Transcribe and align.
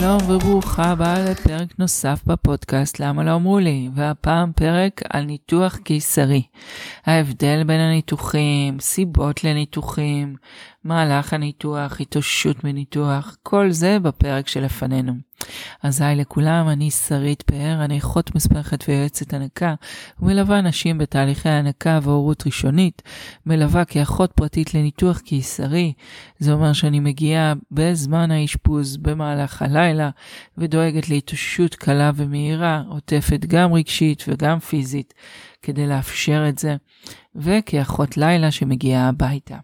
שלום 0.00 0.30
וברוכה 0.30 0.84
הבאה 0.84 1.24
לפרק 1.30 1.78
נוסף 1.78 2.20
בפודקאסט 2.26 3.00
למה 3.00 3.24
לא 3.24 3.34
אמרו 3.34 3.58
לי, 3.58 3.88
והפעם 3.94 4.52
פרק 4.52 5.00
על 5.10 5.24
ניתוח 5.24 5.76
קיסרי. 5.76 6.42
ההבדל 7.06 7.64
בין 7.64 7.80
הניתוחים, 7.80 8.80
סיבות 8.80 9.44
לניתוחים, 9.44 10.36
מהלך 10.84 11.32
הניתוח, 11.32 12.00
התאוששות 12.00 12.64
מניתוח, 12.64 13.36
כל 13.42 13.70
זה 13.70 13.98
בפרק 13.98 14.48
שלפנינו. 14.48 15.27
אז 15.82 16.00
היי 16.00 16.16
לכולם, 16.16 16.68
אני 16.68 16.90
שרית 16.90 17.42
פאר, 17.42 17.84
אני 17.84 17.98
אחות 17.98 18.34
מספחת 18.34 18.84
ויועצת 18.88 19.34
הנקה, 19.34 19.74
ומלווה 20.20 20.60
נשים 20.60 20.98
בתהליכי 20.98 21.48
הנקה 21.48 21.98
והורות 22.02 22.46
ראשונית, 22.46 23.02
מלווה 23.46 23.84
כאחות 23.84 24.32
פרטית 24.32 24.74
לניתוח 24.74 25.18
קיסרי, 25.18 25.92
זה 26.38 26.52
אומר 26.52 26.72
שאני 26.72 27.00
מגיעה 27.00 27.52
בזמן 27.70 28.30
האשפוז 28.30 28.96
במהלך 28.96 29.62
הלילה, 29.62 30.10
ודואגת 30.58 31.08
להתאוששות 31.08 31.74
קלה 31.74 32.10
ומהירה, 32.14 32.82
עוטפת 32.88 33.40
גם 33.40 33.72
רגשית 33.72 34.24
וגם 34.28 34.58
פיזית, 34.58 35.14
כדי 35.62 35.86
לאפשר 35.86 36.44
את 36.48 36.58
זה, 36.58 36.76
וכאחות 37.36 38.16
לילה 38.16 38.50
שמגיעה 38.50 39.08
הביתה. 39.08 39.56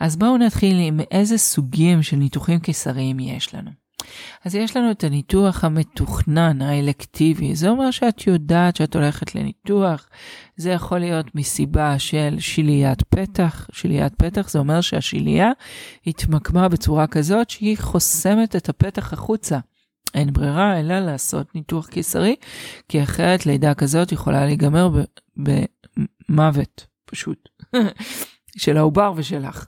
אז 0.00 0.16
בואו 0.16 0.36
נתחיל 0.36 0.76
עם 0.80 1.00
איזה 1.10 1.38
סוגים 1.38 2.02
של 2.02 2.16
ניתוחים 2.16 2.58
קיסריים 2.58 3.20
יש 3.20 3.54
לנו. 3.54 3.83
אז 4.44 4.54
יש 4.54 4.76
לנו 4.76 4.90
את 4.90 5.04
הניתוח 5.04 5.64
המתוכנן, 5.64 6.62
האלקטיבי. 6.62 7.54
זה 7.54 7.68
אומר 7.68 7.90
שאת 7.90 8.26
יודעת 8.26 8.76
שאת 8.76 8.96
הולכת 8.96 9.34
לניתוח. 9.34 10.08
זה 10.56 10.70
יכול 10.70 10.98
להיות 10.98 11.34
מסיבה 11.34 11.98
של 11.98 12.36
שליית 12.38 13.02
פתח. 13.02 13.68
שליית 13.72 14.14
פתח 14.14 14.50
זה 14.50 14.58
אומר 14.58 14.80
שהשלייה 14.80 15.50
התמקמה 16.06 16.68
בצורה 16.68 17.06
כזאת 17.06 17.50
שהיא 17.50 17.78
חוסמת 17.78 18.56
את 18.56 18.68
הפתח 18.68 19.12
החוצה. 19.12 19.58
אין 20.14 20.32
ברירה 20.32 20.80
אלא 20.80 20.98
לעשות 20.98 21.54
ניתוח 21.54 21.86
קיסרי, 21.86 22.36
כי 22.88 23.02
אחרת 23.02 23.46
לידה 23.46 23.74
כזאת 23.74 24.12
יכולה 24.12 24.46
להיגמר 24.46 24.90
במוות, 25.36 26.86
פשוט, 27.04 27.48
של 28.62 28.76
העובר 28.76 29.12
ושלך. 29.16 29.66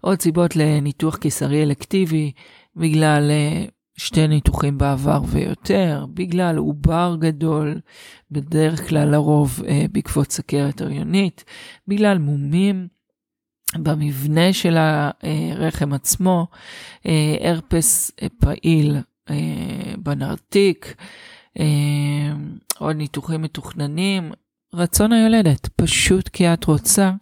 עוד 0.00 0.22
סיבות 0.22 0.56
לניתוח 0.56 1.16
קיסרי 1.16 1.62
אלקטיבי, 1.62 2.32
בגלל 2.76 3.30
אה, 3.30 3.64
שתי 3.96 4.28
ניתוחים 4.28 4.78
בעבר 4.78 5.20
ויותר, 5.26 6.06
בגלל 6.14 6.56
עובר 6.56 7.16
גדול, 7.20 7.80
בדרך 8.30 8.88
כלל 8.88 9.08
לרוב 9.08 9.62
אה, 9.68 9.84
בעקבות 9.92 10.32
סכרת 10.32 10.80
הריונית, 10.80 11.44
בגלל 11.88 12.18
מומים 12.18 12.88
במבנה 13.76 14.52
של 14.52 14.76
הרחם 14.78 15.92
עצמו, 15.92 16.46
אה, 17.06 17.36
הרפס 17.40 18.10
פעיל 18.40 18.96
בנרתיק, 19.98 20.94
עוד 22.78 22.96
ניתוחים 22.96 23.42
מתוכננים, 23.42 24.32
רצון 24.74 25.12
היולדת, 25.12 25.68
פשוט 25.76 26.28
כי 26.28 26.52
את 26.52 26.64
רוצה 26.64 27.12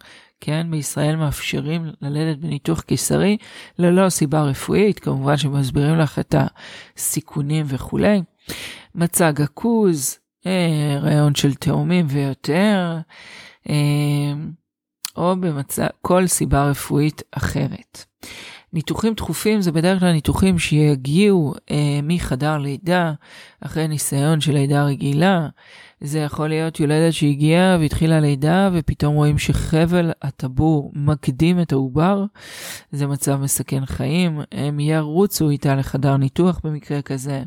כן, 0.40 0.66
בישראל 0.70 1.16
מאפשרים 1.16 1.90
ללדת 2.02 2.38
בניתוח 2.38 2.80
קיסרי 2.80 3.36
ללא 3.78 4.08
סיבה 4.08 4.42
רפואית, 4.42 4.98
כמובן 4.98 5.36
שמסבירים 5.36 5.98
לך 5.98 6.18
את 6.18 6.34
הסיכונים 6.96 7.66
וכולי. 7.68 8.22
מצע 8.94 9.30
גקוז, 9.30 10.18
אה, 10.46 10.98
רעיון 11.00 11.34
של 11.34 11.54
תאומים 11.54 12.06
ויותר, 12.08 12.98
אה, 13.68 13.74
או 15.16 15.36
במצע, 15.40 15.86
כל 16.02 16.26
סיבה 16.26 16.70
רפואית 16.70 17.22
אחרת. 17.32 18.04
ניתוחים 18.72 19.14
דחופים 19.14 19.60
זה 19.60 19.72
בדרך 19.72 20.00
כלל 20.00 20.12
ניתוחים 20.12 20.58
שיגיעו 20.58 21.54
אה, 21.70 22.00
מחדר 22.02 22.58
לידה, 22.58 23.12
אחרי 23.60 23.88
ניסיון 23.88 24.40
של 24.40 24.52
לידה 24.52 24.84
רגילה. 24.84 25.48
זה 26.00 26.18
יכול 26.18 26.48
להיות 26.48 26.80
יולדת 26.80 27.12
שהגיעה 27.12 27.76
והתחילה 27.80 28.20
לידה 28.20 28.70
ופתאום 28.72 29.14
רואים 29.14 29.38
שחבל 29.38 30.10
הטבור 30.22 30.92
מקדים 30.94 31.60
את 31.60 31.72
העובר. 31.72 32.24
זה 32.92 33.06
מצב 33.06 33.36
מסכן 33.36 33.86
חיים, 33.86 34.40
הם 34.52 34.80
ירוצו 34.80 35.50
איתה 35.50 35.74
לחדר 35.74 36.16
ניתוח 36.16 36.60
במקרה 36.64 37.02
כזה. 37.02 37.42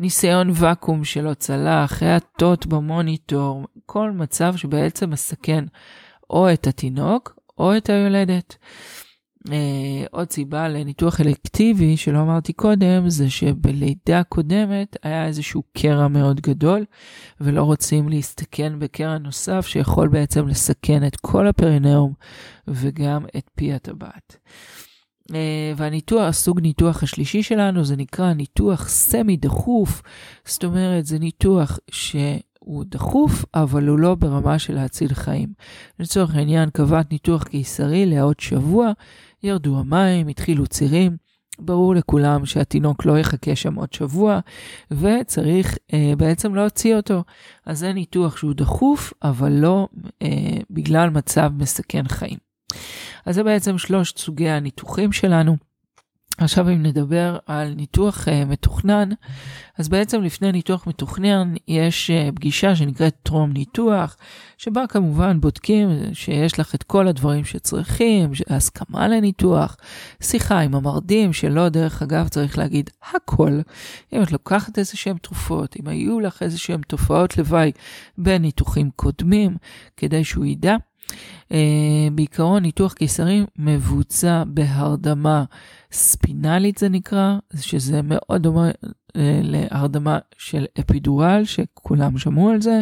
ניסיון 0.00 0.50
ואקום 0.54 1.04
שלא 1.04 1.34
צלח, 1.34 2.02
האטות 2.02 2.66
במוניטור, 2.66 3.66
כל 3.86 4.10
מצב 4.10 4.56
שבעצם 4.56 5.10
מסכן 5.10 5.64
או 6.30 6.52
את 6.52 6.66
התינוק 6.66 7.38
או 7.58 7.76
את 7.76 7.90
היולדת. 7.90 8.56
אה, 9.52 10.06
עוד 10.10 10.30
סיבה 10.30 10.68
לניתוח 10.68 11.20
אלקטיבי 11.20 11.96
שלא 11.96 12.20
אמרתי 12.20 12.52
קודם 12.52 13.08
זה 13.08 13.30
שבלידה 13.30 14.22
קודמת 14.22 14.96
היה 15.02 15.26
איזשהו 15.26 15.62
קרע 15.78 16.08
מאוד 16.08 16.40
גדול 16.40 16.84
ולא 17.40 17.62
רוצים 17.62 18.08
להסתכן 18.08 18.78
בקרע 18.78 19.18
נוסף 19.18 19.66
שיכול 19.66 20.08
בעצם 20.08 20.48
לסכן 20.48 21.06
את 21.06 21.16
כל 21.16 21.46
הפרינאום 21.46 22.12
וגם 22.68 23.24
את 23.36 23.50
פי 23.54 23.72
הטבעת. 23.72 24.36
אה, 25.34 25.72
והניתוח, 25.76 26.22
הסוג 26.22 26.60
ניתוח 26.60 27.02
השלישי 27.02 27.42
שלנו 27.42 27.84
זה 27.84 27.96
נקרא 27.96 28.32
ניתוח 28.32 28.88
סמי 28.88 29.36
דחוף, 29.36 30.02
זאת 30.44 30.64
אומרת 30.64 31.06
זה 31.06 31.18
ניתוח 31.18 31.78
ש... 31.90 32.16
הוא 32.66 32.84
דחוף, 32.88 33.44
אבל 33.54 33.88
הוא 33.88 33.98
לא 33.98 34.14
ברמה 34.14 34.58
של 34.58 34.74
להציל 34.74 35.14
חיים. 35.14 35.48
לצורך 35.98 36.34
העניין, 36.34 36.70
קבעת 36.70 37.12
ניתוח 37.12 37.42
קיסרי 37.42 38.06
לעוד 38.06 38.40
שבוע, 38.40 38.92
ירדו 39.46 39.78
המים, 39.78 40.28
התחילו 40.28 40.66
צירים. 40.66 41.16
ברור 41.58 41.94
לכולם 41.94 42.46
שהתינוק 42.46 43.06
לא 43.06 43.18
יחכה 43.18 43.56
שם 43.56 43.74
עוד 43.74 43.92
שבוע, 43.92 44.40
וצריך 44.90 45.76
אה, 45.92 46.12
בעצם 46.16 46.54
להוציא 46.54 46.96
אותו. 46.96 47.24
אז 47.66 47.78
זה 47.78 47.92
ניתוח 47.92 48.36
שהוא 48.36 48.54
דחוף, 48.54 49.12
אבל 49.22 49.52
לא 49.52 49.88
אה, 50.22 50.28
בגלל 50.70 51.10
מצב 51.10 51.50
מסכן 51.58 52.08
חיים. 52.08 52.38
אז 53.26 53.34
זה 53.34 53.42
בעצם 53.42 53.78
שלושת 53.78 54.18
סוגי 54.18 54.48
הניתוחים 54.48 55.12
שלנו. 55.12 55.56
עכשיו 56.38 56.68
אם 56.68 56.82
נדבר 56.82 57.38
על 57.46 57.74
ניתוח 57.76 58.28
uh, 58.28 58.44
מתוכנן, 58.46 59.08
אז 59.78 59.88
בעצם 59.88 60.22
לפני 60.22 60.52
ניתוח 60.52 60.86
מתוכנן 60.86 61.54
יש 61.68 62.10
uh, 62.10 62.34
פגישה 62.34 62.76
שנקראת 62.76 63.14
טרום 63.22 63.52
ניתוח, 63.52 64.16
שבה 64.58 64.86
כמובן 64.86 65.40
בודקים 65.40 65.88
שיש 66.12 66.60
לך 66.60 66.74
את 66.74 66.82
כל 66.82 67.08
הדברים 67.08 67.44
שצריכים, 67.44 68.30
הסכמה 68.48 69.08
לניתוח, 69.08 69.76
שיחה 70.22 70.60
עם 70.60 70.74
המרדים, 70.74 71.32
שלא 71.32 71.68
דרך 71.68 72.02
אגב 72.02 72.28
צריך 72.28 72.58
להגיד 72.58 72.90
הכל. 73.14 73.60
אם 74.12 74.22
את 74.22 74.32
לוקחת 74.32 74.78
איזה 74.78 74.96
שהם 74.96 75.16
תרופות, 75.18 75.76
אם 75.80 75.88
היו 75.88 76.20
לך 76.20 76.42
איזה 76.42 76.58
שהם 76.58 76.80
תופעות 76.80 77.38
לוואי 77.38 77.72
בניתוחים 78.18 78.90
קודמים, 78.96 79.56
כדי 79.96 80.24
שהוא 80.24 80.44
ידע. 80.44 80.76
Uh, 81.52 81.54
בעיקרון 82.12 82.62
ניתוח 82.62 82.92
קיסרי 82.92 83.44
מבוצע 83.58 84.42
בהרדמה 84.46 85.44
ספינלית 85.92 86.78
זה 86.78 86.88
נקרא, 86.88 87.38
שזה 87.60 88.00
מאוד 88.04 88.42
דומה 88.42 88.70
uh, 88.70 89.12
להרדמה 89.42 90.18
של 90.38 90.66
אפידורל, 90.80 91.42
שכולם 91.44 92.18
שמעו 92.18 92.50
על 92.50 92.60
זה. 92.60 92.80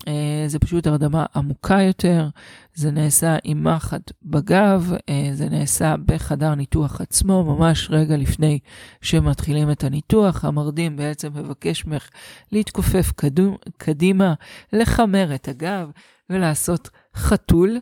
Uh, 0.00 0.08
זה 0.46 0.58
פשוט 0.58 0.86
הרדמה 0.86 1.26
עמוקה 1.34 1.82
יותר, 1.82 2.28
זה 2.74 2.90
נעשה 2.90 3.36
עם 3.44 3.64
מחט 3.64 4.12
בגב, 4.22 4.92
uh, 4.92 5.12
זה 5.34 5.48
נעשה 5.48 5.94
בחדר 6.06 6.54
ניתוח 6.54 7.00
עצמו, 7.00 7.44
ממש 7.44 7.88
רגע 7.90 8.16
לפני 8.16 8.58
שמתחילים 9.02 9.70
את 9.70 9.84
הניתוח. 9.84 10.44
המרדים 10.44 10.96
בעצם 10.96 11.28
מבקש 11.34 11.86
ממך 11.86 12.08
להתכופף 12.52 13.12
קדימה, 13.76 14.34
לחמר 14.72 15.34
את 15.34 15.48
הגב 15.48 15.90
ולעשות 16.30 16.88
חתול, 17.16 17.78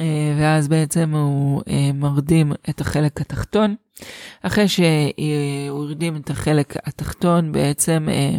אה, 0.00 0.34
ואז 0.38 0.68
בעצם 0.68 1.14
הוא 1.14 1.62
אה, 1.68 1.90
מרדים 1.94 2.52
את 2.70 2.80
החלק 2.80 3.20
התחתון. 3.20 3.74
אחרי 4.42 4.68
שהוא 4.68 5.84
הרדים 5.84 6.16
את 6.16 6.30
החלק 6.30 6.76
התחתון, 6.86 7.52
בעצם 7.52 8.08
אה, 8.10 8.38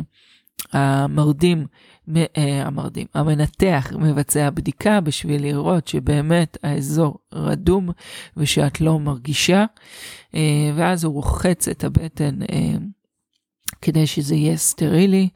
המרדים, 0.74 1.68
המרדים, 2.66 3.08
המנתח 3.14 3.92
מבצע 4.00 4.50
בדיקה 4.50 5.02
בשביל 5.02 5.42
לראות 5.42 5.88
שבאמת 5.88 6.58
האזור 6.64 7.18
רדום 7.34 7.90
ושאת 8.38 8.82
לא 8.82 9.00
מרגישה, 9.00 9.66
ואז 10.76 11.04
הוא 11.04 11.14
רוחץ 11.14 11.68
את 11.68 11.84
הבטן 11.84 12.40
כדי 13.82 14.08
שזה 14.08 14.36
יהיה 14.36 14.58
סטרילי. 14.58 15.30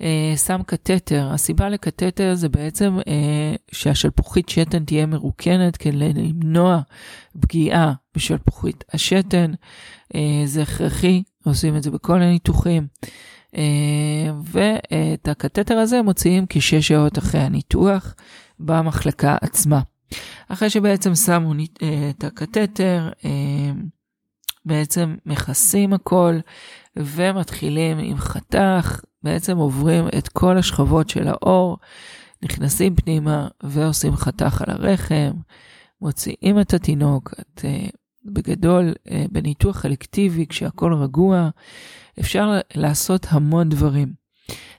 אה, 0.00 0.34
שם 0.46 0.60
קתטר, 0.66 1.28
הסיבה 1.32 1.68
לקתטר 1.68 2.34
זה 2.34 2.48
בעצם 2.48 2.98
אה, 3.08 3.54
שהשלפוחית 3.72 4.48
שתן 4.48 4.84
תהיה 4.84 5.06
מרוקנת 5.06 5.76
כדי 5.76 6.12
למנוע 6.14 6.80
פגיעה 7.40 7.92
בשלפוחית 8.16 8.84
השתן. 8.94 9.52
אה, 10.14 10.42
זה 10.44 10.62
הכרחי, 10.62 11.22
עושים 11.44 11.76
את 11.76 11.82
זה 11.82 11.90
בכל 11.90 12.22
הניתוחים. 12.22 12.86
אה, 13.56 14.32
ואת 14.44 15.28
הקתטר 15.28 15.78
הזה 15.78 16.02
מוציאים 16.02 16.46
כשש 16.48 16.74
שעות 16.88 17.18
אחרי 17.18 17.40
הניתוח 17.40 18.14
במחלקה 18.60 19.36
עצמה. 19.40 19.80
אחרי 20.48 20.70
שבעצם 20.70 21.14
שמו 21.14 21.52
אה, 21.82 22.10
את 22.10 22.24
הקתטר, 22.24 23.10
אה, 23.24 23.72
בעצם 24.64 25.16
מכסים 25.26 25.92
הכל 25.92 26.38
ומתחילים 26.96 27.98
עם 27.98 28.16
חתך, 28.16 29.00
בעצם 29.22 29.56
עוברים 29.56 30.08
את 30.18 30.28
כל 30.28 30.58
השכבות 30.58 31.08
של 31.08 31.28
האור, 31.28 31.78
נכנסים 32.42 32.96
פנימה 32.96 33.48
ועושים 33.62 34.16
חתך 34.16 34.62
על 34.62 34.74
הרחם, 34.74 35.30
מוציאים 36.00 36.60
את 36.60 36.74
התינוק, 36.74 37.34
את, 37.40 37.58
uh, 37.58 37.96
בגדול, 38.24 38.94
uh, 39.08 39.10
בניתוח 39.32 39.86
אלקטיבי, 39.86 40.46
כשהכול 40.46 40.94
רגוע, 40.94 41.48
אפשר 42.20 42.50
לעשות 42.74 43.26
המון 43.30 43.68
דברים. 43.68 44.23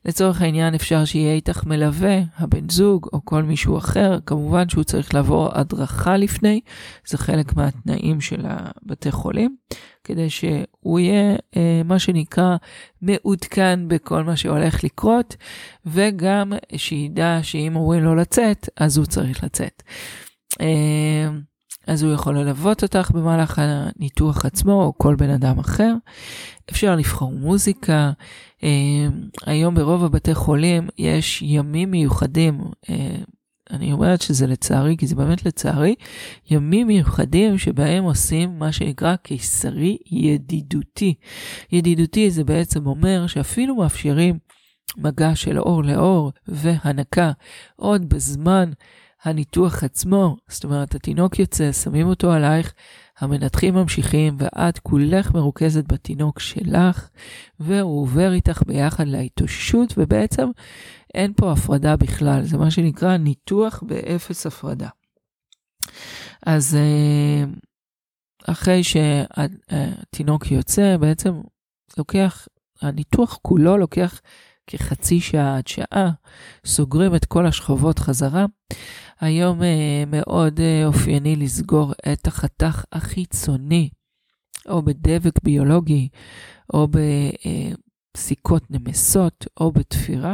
לצורך 0.06 0.42
העניין 0.42 0.76
אפשר 0.76 1.06
שיהיה 1.06 1.34
איתך 1.34 1.66
מלווה, 1.66 2.20
הבן 2.38 2.70
זוג 2.70 3.10
או 3.14 3.26
כל 3.26 3.44
מישהו 3.44 3.78
אחר, 3.78 4.20
כמובן 4.26 4.70
שהוא 4.70 4.84
צריך 4.84 5.14
לעבור 5.14 5.50
הדרכה 5.54 6.18
לפני, 6.18 6.62
זה 7.08 7.18
חלק 7.18 7.56
מהתנאים 7.56 8.22
של 8.22 8.46
הבתי 8.46 9.12
חולים, 9.12 9.56
כדי 10.04 10.30
שהוא 10.30 11.00
יהיה 11.00 11.36
אה, 11.58 11.82
מה 11.86 12.00
שנקרא 12.00 12.56
מעודכן 13.02 13.80
בכל 13.88 14.24
מה 14.24 14.36
שהולך 14.36 14.84
לקרות, 14.84 15.36
וגם 15.86 16.54
שידע 16.76 17.40
שאם 17.42 17.76
אומרים 17.76 18.04
לו 18.04 18.16
לצאת, 18.16 18.70
אז 18.78 18.98
הוא 18.98 19.06
צריך 19.06 19.44
לצאת. 19.44 19.84
אה, 20.62 21.30
אז 21.88 22.04
הוא 22.04 22.14
יכול 22.14 22.40
ללוות 22.40 22.84
אותך 22.84 23.12
במהלך 23.12 23.62
הניתוח 23.62 24.46
עצמו 24.46 24.84
או 24.84 24.94
כל 24.98 25.16
בן 25.16 25.30
אדם 25.30 25.60
אחר. 25.60 25.94
אפשר 26.72 26.96
לבחור 26.96 27.32
מוזיקה. 27.32 28.12
אה, 28.64 29.08
היום 29.46 29.76
ברוב 29.76 30.04
הבתי 30.04 30.36
חולים 30.36 30.88
יש 30.98 31.42
ימים 31.42 31.92
מיוחדים. 31.92 32.62
אה, 32.90 33.16
אני 33.72 33.94
אומרת 33.94 34.22
שזה 34.22 34.48
לצערי, 34.48 34.98
כי 34.98 35.08
זה 35.08 35.16
באמת 35.16 35.46
לצערי, 35.46 35.96
ימים 36.52 36.88
מיוחדים 36.88 37.58
שבהם 37.58 38.04
עושים 38.04 38.60
מה 38.60 38.72
שנקרא 38.72 39.16
קיסרי 39.16 39.98
ידידותי. 40.12 41.14
ידידותי 41.72 42.32
זה 42.32 42.44
בעצם 42.44 42.88
אומר 42.88 43.28
שאפילו 43.28 43.76
מאפשרים 43.76 44.38
מגע 44.98 45.36
של 45.36 45.60
אור 45.60 45.84
לאור 45.84 46.32
והנקה 46.48 47.32
עוד 47.76 48.10
בזמן 48.10 48.72
הניתוח 49.26 49.84
עצמו, 49.84 50.38
זאת 50.48 50.64
אומרת, 50.64 50.96
התינוק 50.96 51.40
יוצא, 51.40 51.72
שמים 51.72 52.08
אותו 52.08 52.32
עלייך, 52.32 52.74
המנתחים 53.20 53.74
ממשיכים, 53.74 54.38
ואת 54.40 54.80
כולך 54.80 55.34
מרוכזת 55.34 55.94
בתינוק 55.94 56.40
שלך, 56.40 57.10
והוא 57.60 58.02
עובר 58.02 58.34
איתך 58.34 58.62
ביחד 58.68 59.08
להתאוששות, 59.08 59.94
ובעצם 59.98 60.50
אין 61.14 61.34
פה 61.34 61.52
הפרדה 61.52 61.96
בכלל, 61.96 62.44
זה 62.44 62.58
מה 62.58 62.72
שנקרא 62.72 63.18
ניתוח 63.18 63.84
באפס 63.88 64.46
הפרדה. 64.46 64.90
אז 66.46 66.76
אה, 66.76 67.44
אחרי 68.48 68.82
שהתינוק 68.84 70.52
יוצא, 70.52 70.98
בעצם 70.98 71.42
לוקח, 71.98 72.48
הניתוח 72.82 73.40
כולו 73.42 73.78
לוקח 73.78 74.22
כחצי 74.68 75.20
שעה 75.20 75.58
עד 75.58 75.68
שעה, 75.68 76.12
סוגרים 76.66 77.16
את 77.16 77.26
כל 77.26 77.46
השכבות 77.46 78.00
חזרה. 78.00 78.46
היום 79.20 79.64
אה, 79.64 80.04
מאוד 80.08 80.60
אה, 80.60 80.86
אופייני 80.86 81.36
לסגור 81.36 81.94
את 82.14 82.28
החתך 82.28 82.84
החיצוני, 82.92 83.90
או 84.70 84.82
בדבק 84.82 85.44
ביולוגי, 85.44 86.10
או 86.74 86.88
בסיכות 88.18 88.64
נמסות, 88.72 89.46
או 89.60 89.72
בתפירה. 89.72 90.34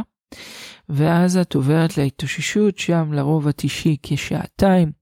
ואז 0.88 1.36
את 1.36 1.54
עוברת 1.54 1.98
להתאוששות, 1.98 2.78
שם 2.78 3.12
לרוב 3.12 3.48
את 3.48 3.64
אישי 3.64 3.96
כשעתיים. 4.02 4.92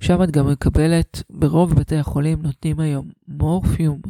שם 0.00 0.22
את 0.22 0.30
גם 0.30 0.48
מקבלת, 0.48 1.22
ברוב 1.30 1.74
בתי 1.74 1.96
החולים 1.96 2.42
נותנים 2.42 2.80
היום 2.80 3.08
מורפיום, 3.28 4.00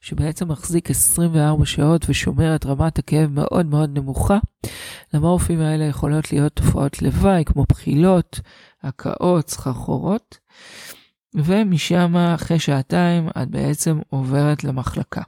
שבעצם 0.00 0.48
מחזיק 0.48 0.90
24 0.90 1.66
שעות 1.66 2.06
ושומר 2.08 2.54
את 2.54 2.66
רמת 2.66 2.98
הכאב 2.98 3.30
מאוד 3.32 3.66
מאוד 3.66 3.98
נמוכה. 3.98 4.38
למורפיום 5.14 5.60
האלה 5.60 5.84
יכולות 5.84 6.32
להיות 6.32 6.52
תופעות 6.52 7.02
לוואי, 7.02 7.44
כמו 7.44 7.64
בחילות, 7.68 8.40
הקאות, 8.82 9.50
סחרחורות. 9.50 10.38
ומשם, 11.34 12.16
אחרי 12.16 12.58
שעתיים, 12.58 13.28
את 13.42 13.48
בעצם 13.48 13.98
עוברת 14.10 14.64
למחלקה. 14.64 15.22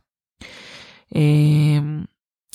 אמ, 1.15 2.05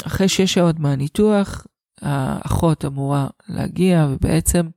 אחרי 0.06 0.28
שש 0.28 0.54
שעות 0.54 0.80
מהניתוח, 0.80 1.66
האחות 2.02 2.86
אמורה 2.86 3.28
להגיע 3.50 4.08
ובעצם 4.10 4.68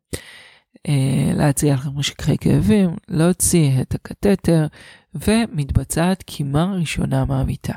אה, 0.89 1.33
להציע 1.35 1.75
לכם 1.75 1.91
משככי 1.95 2.39
כאבים, 2.39 2.91
להוציא 3.09 3.81
את 3.81 3.95
הקתטר 3.95 4.67
ומתבצעת 5.15 6.23
קימה 6.23 6.75
ראשונה 6.75 7.25
מהמיטה. 7.25 7.75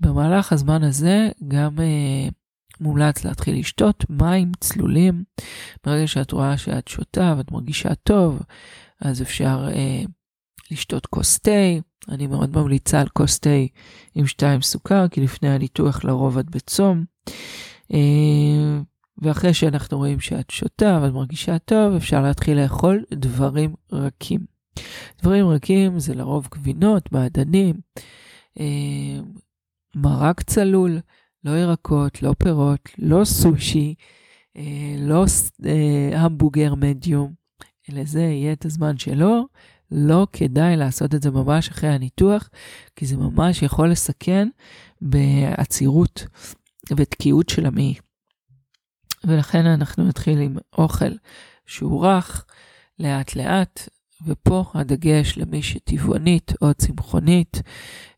במהלך 0.00 0.52
הזמן 0.52 0.82
הזה 0.82 1.28
גם 1.48 1.80
אה, 1.80 2.28
מומלץ 2.80 3.24
להתחיל 3.24 3.58
לשתות 3.58 4.04
מים 4.10 4.52
צלולים. 4.60 5.24
ברגע 5.86 6.06
שאת 6.06 6.32
רואה 6.32 6.56
שאת 6.56 6.88
שותה 6.88 7.34
ואת 7.36 7.50
מרגישה 7.50 7.94
טוב, 7.94 8.42
אז 9.00 9.22
אפשר 9.22 9.68
אה, 9.72 10.02
לשתות 10.70 11.06
כוס 11.06 11.38
תה. 11.38 11.50
אני 12.08 12.26
מאוד 12.26 12.56
ממליצה 12.56 13.00
על 13.00 13.08
כוס 13.08 13.38
תה 13.38 13.50
עם 14.14 14.26
שתיים 14.26 14.62
סוכר, 14.62 15.08
כי 15.08 15.20
לפני 15.20 15.48
הניתוח 15.48 16.04
לרוב 16.04 16.38
את 16.38 16.50
בצום. 16.50 17.04
אה, 17.94 18.80
ואחרי 19.22 19.54
שאנחנו 19.54 19.98
רואים 19.98 20.20
שאת 20.20 20.50
שותה 20.50 21.00
ואת 21.02 21.12
מרגישה 21.12 21.58
טוב, 21.58 21.94
אפשר 21.94 22.22
להתחיל 22.22 22.62
לאכול 22.62 23.04
דברים 23.14 23.74
רכים. 23.92 24.40
דברים 25.22 25.48
רכים 25.48 25.98
זה 25.98 26.14
לרוב 26.14 26.48
גבינות, 26.54 27.12
מעדנים, 27.12 27.74
אה, 28.60 29.20
מרק 29.94 30.42
צלול, 30.42 30.98
לא 31.44 31.50
ירקות, 31.50 32.22
לא 32.22 32.34
פירות, 32.38 32.88
לא 32.98 33.24
סושי, 33.24 33.94
אה, 34.56 34.96
לא 34.98 35.24
המבוגר 36.12 36.74
מדיום. 36.74 37.38
לזה 37.88 38.20
יהיה 38.20 38.52
את 38.52 38.64
הזמן 38.64 38.98
שלו. 38.98 39.46
לא 39.90 40.26
כדאי 40.32 40.76
לעשות 40.76 41.14
את 41.14 41.22
זה 41.22 41.30
ממש 41.30 41.68
אחרי 41.68 41.90
הניתוח, 41.90 42.50
כי 42.96 43.06
זה 43.06 43.16
ממש 43.16 43.62
יכול 43.62 43.90
לסכן 43.90 44.48
בעצירות 45.00 46.26
ותקיעות 46.96 47.48
של 47.48 47.66
המעי. 47.66 47.94
ולכן 49.24 49.66
אנחנו 49.66 50.04
נתחיל 50.04 50.38
עם 50.38 50.56
אוכל 50.78 51.12
שהוא 51.66 52.06
רך, 52.06 52.44
לאט 52.98 53.36
לאט, 53.36 53.88
ופה 54.26 54.64
הדגש 54.74 55.38
למי 55.38 55.62
שטבעונית 55.62 56.52
או 56.62 56.74
צמחונית. 56.74 57.62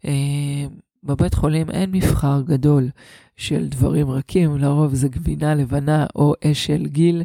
אה, 0.05 0.67
בבית 1.05 1.35
חולים 1.35 1.71
אין 1.71 1.91
מבחר 1.91 2.43
גדול 2.45 2.89
של 3.37 3.69
דברים 3.69 4.11
רכים, 4.11 4.59
לרוב 4.59 4.95
זה 4.95 5.09
גבינה 5.09 5.55
לבנה 5.55 6.07
או 6.15 6.35
אשל 6.45 6.87
גיל, 6.87 7.23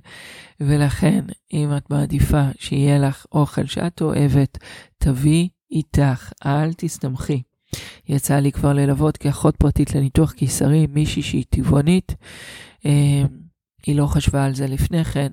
ולכן 0.59 1.25
אם 1.53 1.77
את 1.77 1.89
מעדיפה 1.89 2.43
שיהיה 2.59 2.99
לך 2.99 3.25
אוכל 3.31 3.65
שאת 3.65 4.01
אוהבת, 4.01 4.57
תביאי 4.97 5.49
איתך, 5.71 6.31
אל 6.45 6.73
תסתמכי 6.73 7.41
יצא 8.09 8.35
לי 8.35 8.51
כבר 8.51 8.73
ללוות 8.73 9.17
כאחות 9.17 9.55
פרטית 9.55 9.95
לניתוח 9.95 10.31
קיסרי 10.31 10.87
מישהי 10.87 11.21
שהיא 11.21 11.43
טבעונית. 11.49 12.15
אמ, 12.85 13.27
היא 13.85 13.95
לא 13.95 14.05
חשבה 14.05 14.45
על 14.45 14.55
זה 14.55 14.67
לפני 14.67 15.05
כן, 15.05 15.27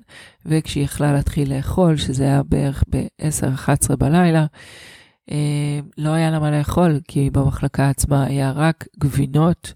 וכשהיא 0.45 0.83
יכלה 0.83 1.13
להתחיל 1.13 1.53
לאכול, 1.55 1.97
שזה 1.97 2.23
היה 2.23 2.43
בערך 2.43 2.83
ב-10-11 2.89 3.95
בלילה, 3.95 4.45
אמ, 5.31 5.35
לא 5.97 6.09
היה 6.09 6.31
לה 6.31 6.39
מה 6.39 6.51
לאכול, 6.51 6.99
כי 7.07 7.29
במחלקה 7.29 7.89
עצמה 7.89 8.23
היה 8.23 8.51
רק 8.51 8.87
גבינות, 8.99 9.73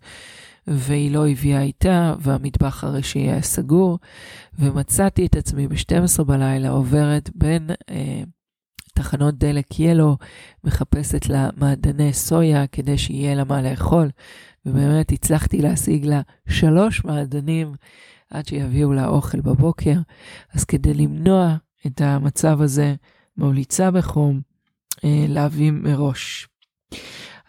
והיא 0.68 1.12
לא 1.12 1.28
הביאה 1.28 1.62
איתה, 1.62 2.14
והמטבח 2.20 2.84
הראשי 2.84 3.20
היה 3.20 3.42
סגור, 3.42 4.00
ומצאתי 4.60 5.26
את 5.26 5.36
עצמי 5.36 5.68
ב-12 5.68 6.24
בלילה 6.24 6.70
עוברת 6.70 7.30
בין... 7.36 7.70
אה, 7.90 8.24
תחנות 8.98 9.38
דלק 9.38 9.80
ילו, 9.80 10.18
מחפשת 10.64 11.30
לה 11.30 11.50
מעדני 11.58 12.14
סויה 12.14 12.68
כדי 12.68 12.98
שיהיה 12.98 13.36
לה 13.36 13.44
מה 13.44 13.62
לאכול, 13.62 14.10
ובאמת 14.66 15.12
הצלחתי 15.12 15.62
להשיג 15.62 16.06
לה 16.06 16.22
שלוש 16.50 17.06
מעדנים 17.06 17.74
עד 18.32 18.46
שיביאו 18.46 18.94
לה 18.94 19.08
אוכל 19.08 19.42
בבוקר. 19.42 19.96
אז 20.54 20.66
כדי 20.66 20.94
למנוע 20.94 21.56
את 21.88 22.02
המצב 22.02 22.62
הזה, 22.62 22.96
ממליצה 23.38 23.92
בחום 23.92 24.42
אה, 25.04 25.26
להביא 25.30 25.72
מראש. 25.72 26.48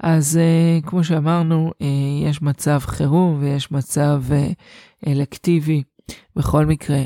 אז 0.00 0.37
אה, 0.37 0.78
כמו 0.87 1.05
שאמרנו, 1.05 1.73
אה, 1.83 2.28
יש 2.28 2.43
מצב 2.43 2.78
חירום 2.78 3.38
ויש 3.40 3.73
מצב 3.73 4.23
אה, 4.33 4.49
אלקטיבי. 5.07 5.83
בכל 6.37 6.67
מקרה, 6.67 7.02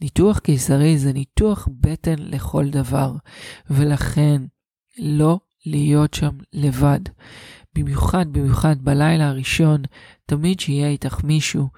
ניתוח 0.00 0.38
קיסרי 0.38 0.98
זה 0.98 1.12
ניתוח 1.12 1.68
בטן 1.80 2.16
לכל 2.18 2.68
דבר, 2.70 3.12
ולכן 3.70 4.42
לא 4.98 5.38
להיות 5.66 6.14
שם 6.14 6.36
לבד. 6.52 7.00
במיוחד, 7.74 8.32
במיוחד 8.32 8.76
בלילה 8.82 9.28
הראשון, 9.28 9.82
תמיד 10.26 10.60
שיהיה 10.60 10.88
איתך 10.88 11.24
מישהו, 11.24 11.68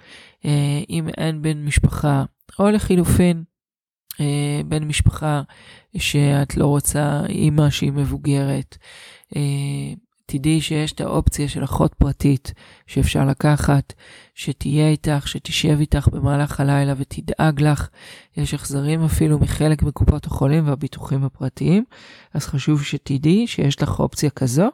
אה, 0.44 0.80
אם 0.90 1.08
אין 1.08 1.42
בן 1.42 1.64
משפחה, 1.64 2.24
או 2.58 2.70
לחילופין, 2.70 3.44
אה, 4.20 4.60
בן 4.68 4.84
משפחה 4.84 5.42
שאת 5.96 6.56
לא 6.56 6.66
רוצה 6.66 7.22
אימא 7.28 7.70
שהיא 7.70 7.92
מבוגרת. 7.92 8.78
תדעי 10.32 10.60
שיש 10.60 10.92
את 10.92 11.00
האופציה 11.00 11.48
של 11.48 11.64
אחות 11.64 11.94
פרטית 11.94 12.52
שאפשר 12.86 13.24
לקחת, 13.24 13.92
שתהיה 14.34 14.88
איתך, 14.88 15.28
שתשב 15.28 15.76
איתך 15.80 16.08
במהלך 16.12 16.60
הלילה 16.60 16.94
ותדאג 16.96 17.62
לך. 17.62 17.88
יש 18.36 18.54
החזרים 18.54 19.04
אפילו 19.04 19.38
מחלק 19.38 19.82
מקופות 19.82 20.26
החולים 20.26 20.68
והביטוחים 20.68 21.24
הפרטיים, 21.24 21.84
אז 22.34 22.46
חשוב 22.46 22.82
שתדעי 22.82 23.46
שיש 23.46 23.82
לך 23.82 24.00
אופציה 24.00 24.30
כזו. 24.30 24.68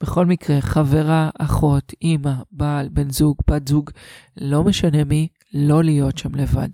בכל 0.00 0.26
מקרה, 0.26 0.60
חברה, 0.60 1.30
אחות, 1.38 1.92
אימא, 2.02 2.34
בעל, 2.52 2.88
בן 2.88 3.10
זוג, 3.10 3.36
בת 3.50 3.68
זוג, 3.68 3.90
לא 4.36 4.64
משנה 4.64 5.04
מי, 5.04 5.28
לא 5.54 5.84
להיות 5.84 6.18
שם 6.18 6.34
לבד. 6.34 6.68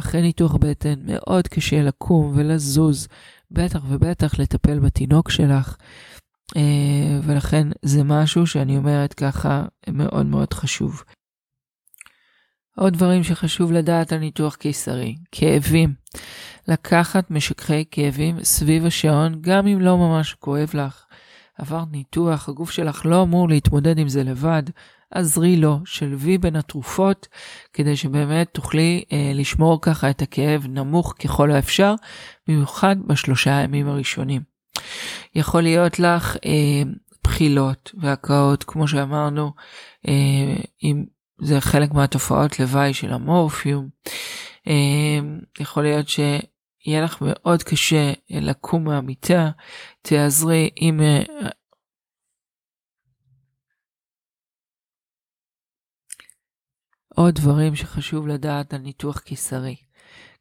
אחרי 0.00 0.22
ניתוח 0.22 0.56
בטן 0.56 0.94
מאוד 1.04 1.48
קשה 1.48 1.82
לקום 1.82 2.32
ולזוז, 2.34 3.08
בטח 3.50 3.80
ובטח 3.88 4.38
לטפל 4.38 4.78
בתינוק 4.78 5.30
שלך. 5.30 5.76
אה, 6.56 7.20
ולכן 7.22 7.68
זה 7.82 8.04
משהו 8.04 8.46
שאני 8.46 8.76
אומרת 8.76 9.14
ככה 9.14 9.64
מאוד 9.88 10.26
מאוד 10.26 10.52
חשוב. 10.52 11.02
עוד 12.76 12.92
דברים 12.92 13.24
שחשוב 13.24 13.72
לדעת 13.72 14.12
על 14.12 14.18
ניתוח 14.18 14.54
קיסרי, 14.54 15.16
כאבים. 15.32 15.94
לקחת 16.68 17.30
משככי 17.30 17.84
כאבים 17.90 18.44
סביב 18.44 18.86
השעון, 18.86 19.38
גם 19.40 19.66
אם 19.66 19.80
לא 19.80 19.96
ממש 19.96 20.34
כואב 20.34 20.70
לך. 20.74 21.04
עברת 21.58 21.88
ניתוח, 21.92 22.48
הגוף 22.48 22.70
שלך 22.70 23.06
לא 23.06 23.22
אמור 23.22 23.48
להתמודד 23.48 23.98
עם 23.98 24.08
זה 24.08 24.24
לבד, 24.24 24.62
עזרי 25.10 25.56
לו, 25.56 25.80
שלבי 25.84 26.38
בין 26.38 26.56
התרופות, 26.56 27.28
כדי 27.72 27.96
שבאמת 27.96 28.48
תוכלי 28.52 29.04
אה, 29.12 29.32
לשמור 29.34 29.78
ככה 29.82 30.10
את 30.10 30.22
הכאב 30.22 30.66
נמוך 30.68 31.14
ככל 31.24 31.50
האפשר, 31.50 31.94
במיוחד 32.48 32.96
בשלושה 33.06 33.58
הימים 33.58 33.88
הראשונים. 33.88 34.55
יכול 35.34 35.62
להיות 35.62 35.98
לך 35.98 36.36
אה, 36.44 36.82
בחילות 37.24 37.92
והקאות, 38.00 38.64
כמו 38.64 38.88
שאמרנו, 38.88 39.52
אה, 40.08 40.56
אם 40.82 41.04
זה 41.40 41.60
חלק 41.60 41.90
מהתופעות 41.90 42.60
לוואי 42.60 42.94
של 42.94 43.12
המורפיום. 43.12 43.88
אה, 44.68 45.18
יכול 45.60 45.82
להיות 45.82 46.08
שיהיה 46.08 47.00
לך 47.04 47.18
מאוד 47.20 47.62
קשה 47.62 48.12
לקום 48.30 48.84
מהמיטה, 48.84 49.50
תעזרי 50.02 50.70
עם... 50.76 51.00
אה, 51.00 51.22
עוד 57.14 57.34
דברים 57.34 57.76
שחשוב 57.76 58.28
לדעת 58.28 58.74
על 58.74 58.80
ניתוח 58.80 59.18
קיסרי. 59.18 59.85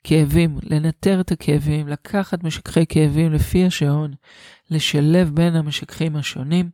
כאבים, 0.07 0.57
לנטר 0.63 1.21
את 1.21 1.31
הכאבים, 1.31 1.87
לקחת 1.87 2.43
משככי 2.43 2.85
כאבים 2.85 3.33
לפי 3.33 3.65
השעון, 3.65 4.13
לשלב 4.71 5.31
בין 5.33 5.55
המשככים 5.55 6.15
השונים, 6.15 6.69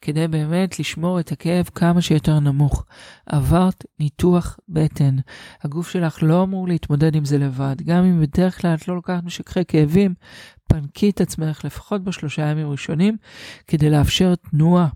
כדי 0.00 0.28
באמת 0.28 0.78
לשמור 0.78 1.20
את 1.20 1.32
הכאב 1.32 1.68
כמה 1.74 2.02
שיותר 2.02 2.40
נמוך. 2.40 2.84
עברת 3.26 3.84
ניתוח 4.00 4.58
בטן. 4.68 5.16
הגוף 5.62 5.90
שלך 5.90 6.18
לא 6.22 6.42
אמור 6.42 6.68
להתמודד 6.68 7.16
עם 7.16 7.24
זה 7.24 7.38
לבד. 7.38 7.76
גם 7.84 8.04
אם 8.04 8.20
בדרך 8.20 8.60
כלל 8.60 8.74
את 8.74 8.88
לא 8.88 8.94
לוקחת 8.94 9.24
משככי 9.24 9.64
כאבים, 9.68 10.14
פנקי 10.68 11.10
את 11.10 11.20
עצמך 11.20 11.64
לפחות 11.64 12.04
בשלושה 12.04 12.42
ימים 12.42 12.70
ראשונים, 12.70 13.16
כדי 13.66 13.90
לאפשר 13.90 14.34
תנועה. 14.34 14.88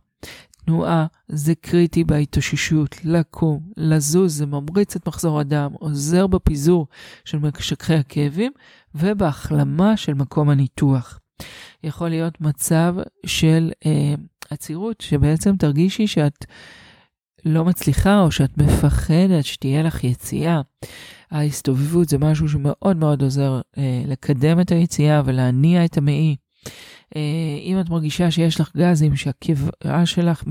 תנועה 0.64 1.06
זה 1.28 1.54
קריטי 1.54 2.04
בהתאוששות, 2.04 2.96
לקום, 3.04 3.60
לזוז, 3.76 4.36
זה 4.36 4.46
ממריץ 4.46 4.96
את 4.96 5.08
מחזור 5.08 5.40
הדם, 5.40 5.70
עוזר 5.78 6.26
בפיזור 6.26 6.86
של 7.24 7.38
משככי 7.38 7.94
הכאבים 7.94 8.52
ובהחלמה 8.94 9.96
של 9.96 10.14
מקום 10.14 10.50
הניתוח. 10.50 11.20
יכול 11.84 12.08
להיות 12.08 12.40
מצב 12.40 12.94
של 13.26 13.70
אה, 13.86 14.14
עצירות, 14.50 15.00
שבעצם 15.00 15.56
תרגישי 15.56 16.06
שאת 16.06 16.44
לא 17.44 17.64
מצליחה 17.64 18.20
או 18.20 18.30
שאת 18.30 18.58
מפחדת 18.58 19.44
שתהיה 19.44 19.82
לך 19.82 20.04
יציאה. 20.04 20.60
ההסתובבות 21.30 22.08
זה 22.08 22.18
משהו 22.18 22.48
שמאוד 22.48 22.96
מאוד 22.96 23.22
עוזר 23.22 23.60
אה, 23.78 24.02
לקדם 24.06 24.60
את 24.60 24.72
היציאה 24.72 25.22
ולהניע 25.24 25.84
את 25.84 25.98
המעי. 25.98 26.36
אה, 27.16 27.58
אם 27.62 27.80
את 27.80 27.90
מרגישה 27.90 28.30
שיש 28.30 28.60
לך 28.60 28.76
גזים, 28.76 29.16
שהקיבה 29.16 30.06
שלך 30.06 30.44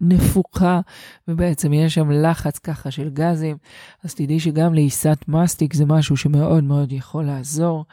נפוחה, 0.00 0.80
ובעצם 1.28 1.72
יש 1.72 1.94
שם 1.94 2.10
לחץ 2.10 2.58
ככה 2.58 2.90
של 2.90 3.10
גזים, 3.10 3.56
אז 4.04 4.14
תדעי 4.14 4.40
שגם 4.40 4.74
לעיסת 4.74 5.18
מסטיק 5.28 5.74
זה 5.74 5.86
משהו 5.86 6.16
שמאוד 6.16 6.64
מאוד 6.64 6.92
יכול 6.92 7.24
לעזור. 7.24 7.84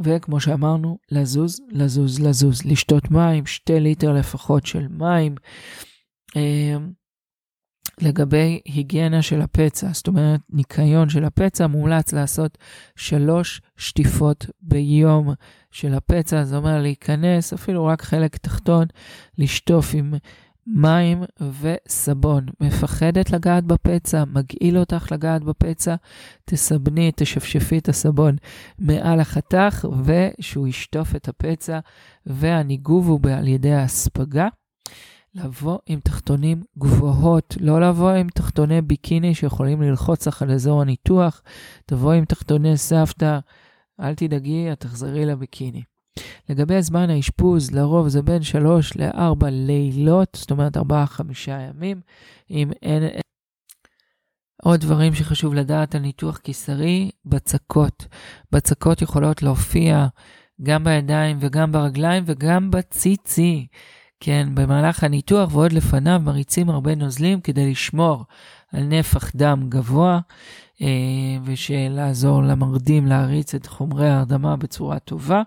וכמו 0.00 0.40
שאמרנו, 0.40 0.98
לזוז, 1.10 1.60
לזוז, 1.70 2.20
לזוז, 2.20 2.64
לשתות 2.64 3.10
מים, 3.10 3.46
שתי 3.46 3.80
ליטר 3.80 4.12
לפחות 4.12 4.66
של 4.66 4.86
מים. 4.88 5.34
לגבי 8.00 8.60
היגיינה 8.64 9.22
של 9.22 9.40
הפצע, 9.40 9.88
זאת 9.92 10.08
אומרת 10.08 10.40
ניקיון 10.50 11.08
של 11.08 11.24
הפצע, 11.24 11.66
מומלץ 11.66 12.12
לעשות 12.12 12.58
שלוש 12.96 13.60
שטיפות 13.76 14.46
ביום 14.62 15.32
של 15.70 15.94
הפצע, 15.94 16.44
זה 16.44 16.56
אומר 16.56 16.82
להיכנס, 16.82 17.52
אפילו 17.52 17.84
רק 17.86 18.02
חלק 18.02 18.36
תחתון, 18.36 18.86
לשטוף 19.38 19.90
עם 19.94 20.14
מים 20.66 21.22
וסבון. 21.60 22.46
מפחדת 22.60 23.30
לגעת 23.30 23.64
בפצע, 23.64 24.24
מגעיל 24.24 24.78
אותך 24.78 25.12
לגעת 25.12 25.44
בפצע, 25.44 25.94
תסבני, 26.44 27.12
תשפשפי 27.16 27.78
את 27.78 27.88
הסבון 27.88 28.36
מעל 28.78 29.20
החתך 29.20 29.86
ושהוא 30.04 30.68
ישטוף 30.68 31.16
את 31.16 31.28
הפצע, 31.28 31.78
והניגוב 32.26 33.08
הוא 33.08 33.20
על 33.32 33.48
ידי 33.48 33.72
ההספגה. 33.72 34.48
לבוא 35.34 35.78
עם 35.86 36.00
תחתונים 36.00 36.62
גבוהות, 36.78 37.56
לא 37.60 37.80
לבוא 37.80 38.10
עם 38.10 38.28
תחתוני 38.28 38.82
ביקיני 38.82 39.34
שיכולים 39.34 39.82
ללחוץ 39.82 40.28
לך 40.28 40.42
על 40.42 40.50
אזור 40.50 40.80
הניתוח, 40.80 41.42
תבוא 41.86 42.12
עם 42.12 42.24
תחתוני 42.24 42.76
סבתא, 42.76 43.38
אל 44.00 44.14
תדאגי, 44.14 44.72
את 44.72 44.80
תחזרי 44.80 45.26
לביקיני. 45.26 45.82
לגבי 46.48 46.82
זמן 46.82 47.10
האשפוז, 47.10 47.70
לרוב 47.70 48.08
זה 48.08 48.22
בין 48.22 48.42
3 48.42 48.96
ל-4 48.96 49.46
לילות, 49.50 50.28
זאת 50.40 50.50
אומרת 50.50 50.76
4-5 50.76 50.80
ימים, 51.48 52.00
אם 52.50 52.70
אין... 52.82 53.02
עוד 54.62 54.80
דברים 54.80 55.14
שחשוב 55.14 55.54
לדעת 55.54 55.94
על 55.94 56.00
ניתוח 56.00 56.38
קיסרי, 56.38 57.10
בצקות. 57.24 58.06
בצקות 58.52 59.02
יכולות 59.02 59.42
להופיע 59.42 60.06
גם 60.62 60.84
בידיים 60.84 61.36
וגם 61.40 61.72
ברגליים 61.72 62.24
וגם 62.26 62.70
בציצי. 62.70 63.66
כן, 64.20 64.48
במהלך 64.54 65.04
הניתוח 65.04 65.54
ועוד 65.54 65.72
לפניו 65.72 66.20
מריצים 66.24 66.70
הרבה 66.70 66.94
נוזלים 66.94 67.40
כדי 67.40 67.70
לשמור 67.70 68.24
על 68.72 68.82
נפח 68.82 69.36
דם 69.36 69.66
גבוה 69.68 70.20
אה, 70.82 70.86
ושלעזור 71.44 72.42
למרדים 72.42 73.06
להריץ 73.06 73.54
את 73.54 73.66
חומרי 73.66 74.08
ההרדמה 74.08 74.56
בצורה 74.56 74.98
טובה. 74.98 75.42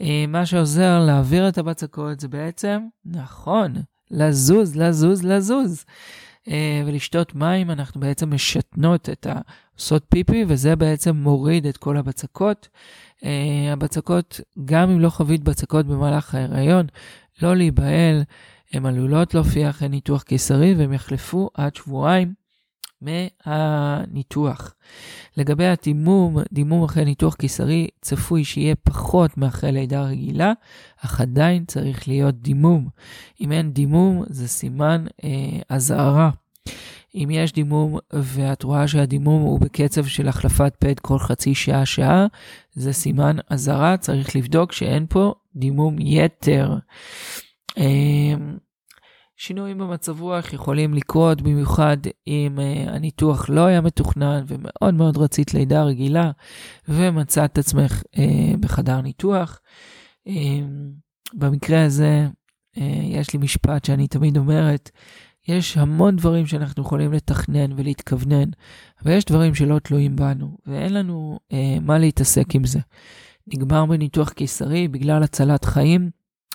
אה, 0.00 0.24
מה 0.28 0.46
שעוזר 0.46 0.98
להעביר 1.06 1.48
את 1.48 1.58
הבצקות 1.58 2.20
זה 2.20 2.28
בעצם, 2.28 2.80
נכון, 3.04 3.74
לזוז, 4.10 4.76
לזוז, 4.76 5.22
לזוז. 5.24 5.84
אה, 6.48 6.82
ולשתות 6.86 7.34
מים, 7.34 7.70
אנחנו 7.70 8.00
בעצם 8.00 8.34
משתנות 8.34 9.08
את 9.08 9.26
ה... 9.26 9.40
עושות 9.74 10.04
פיפי, 10.08 10.44
וזה 10.48 10.76
בעצם 10.76 11.16
מוריד 11.16 11.66
את 11.66 11.76
כל 11.76 11.96
הבצקות. 11.96 12.68
הבצקות, 13.72 14.40
גם 14.64 14.90
אם 14.90 15.00
לא 15.00 15.10
חווית 15.10 15.44
בצקות 15.44 15.86
במהלך 15.86 16.34
ההיריון, 16.34 16.86
לא 17.42 17.56
להיבהל, 17.56 18.22
הן 18.72 18.86
עלולות 18.86 19.34
להופיע 19.34 19.70
אחרי 19.70 19.88
ניתוח 19.88 20.22
קיסרי 20.22 20.74
והם 20.74 20.92
יחלפו 20.92 21.50
עד 21.54 21.74
שבועיים 21.74 22.34
מהניתוח. 23.02 24.74
לגבי 25.36 25.66
הדימום, 25.66 26.36
דימום 26.52 26.84
אחרי 26.84 27.04
ניתוח 27.04 27.34
קיסרי 27.34 27.88
צפוי 28.00 28.44
שיהיה 28.44 28.74
פחות 28.74 29.38
מאחרי 29.38 29.72
לידה 29.72 30.02
רגילה, 30.02 30.52
אך 31.04 31.20
עדיין 31.20 31.64
צריך 31.64 32.08
להיות 32.08 32.34
דימום. 32.42 32.88
אם 33.40 33.52
אין 33.52 33.72
דימום 33.72 34.24
זה 34.28 34.48
סימן 34.48 35.04
אה, 35.24 35.30
אזהרה. 35.68 36.30
אם 37.14 37.28
יש 37.32 37.52
דימום 37.52 37.98
ואת 38.12 38.62
רואה 38.62 38.88
שהדימום 38.88 39.42
הוא 39.42 39.60
בקצב 39.60 40.06
של 40.06 40.28
החלפת 40.28 40.76
פד 40.78 41.00
כל 41.00 41.18
חצי 41.18 41.54
שעה-שעה, 41.54 42.26
זה 42.74 42.92
סימן 42.92 43.36
אזהרה, 43.50 43.96
צריך 43.96 44.36
לבדוק 44.36 44.72
שאין 44.72 45.06
פה 45.08 45.34
דימום 45.54 45.96
יתר. 46.00 46.74
אמ, 47.76 48.58
שינויים 49.36 49.78
במצב 49.78 50.20
רוח 50.20 50.52
יכולים 50.52 50.94
לקרות 50.94 51.42
במיוחד 51.42 51.96
אם 52.26 52.58
uh, 52.58 52.90
הניתוח 52.90 53.50
לא 53.50 53.66
היה 53.66 53.80
מתוכנן 53.80 54.44
ומאוד 54.46 54.94
מאוד 54.94 55.16
רצית 55.16 55.54
לידה 55.54 55.82
רגילה 55.82 56.30
ומצאת 56.88 57.52
את 57.52 57.58
עצמך 57.58 58.02
uh, 58.02 58.56
בחדר 58.60 59.00
ניתוח. 59.00 59.60
Uh, 60.28 60.32
במקרה 61.34 61.84
הזה 61.84 62.28
uh, 62.76 62.80
יש 63.04 63.32
לי 63.32 63.38
משפט 63.38 63.84
שאני 63.84 64.08
תמיד 64.08 64.36
אומרת, 64.36 64.90
יש 65.48 65.76
המון 65.76 66.16
דברים 66.16 66.46
שאנחנו 66.46 66.82
יכולים 66.82 67.12
לתכנן 67.12 67.72
ולהתכוונן, 67.76 68.50
ויש 69.02 69.24
דברים 69.24 69.54
שלא 69.54 69.78
תלויים 69.78 70.16
בנו, 70.16 70.56
ואין 70.66 70.94
לנו 70.94 71.38
uh, 71.52 71.54
מה 71.80 71.98
להתעסק 71.98 72.54
עם 72.54 72.64
זה. 72.64 72.80
נגמר 73.46 73.86
בניתוח 73.86 74.30
קיסרי 74.30 74.88
בגלל 74.88 75.22
הצלת 75.22 75.64
חיים, 75.64 76.10